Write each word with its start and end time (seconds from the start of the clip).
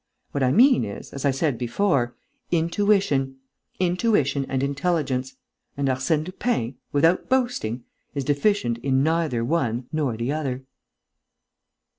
What 0.31 0.41
I 0.41 0.51
mean 0.51 0.83
is, 0.83 1.13
as 1.13 1.25
I 1.25 1.29
said 1.29 1.59
before, 1.59 2.15
intuition... 2.51 3.35
intuition 3.79 4.47
and 4.49 4.63
intelligence.... 4.63 5.35
And 5.77 5.87
Arsène 5.89 6.25
Lupin, 6.25 6.73
without 6.91 7.29
boasting, 7.29 7.83
is 8.15 8.23
deficient 8.25 8.79
in 8.79 9.03
neither 9.03 9.45
one 9.45 9.85
nor 9.91 10.17
the 10.17 10.31
other!..." 10.31 10.63